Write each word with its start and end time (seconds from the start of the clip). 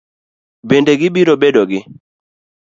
Bende 0.69 0.91
gibiro 1.01 1.33
bedo 1.41 1.61
gi 1.69 1.79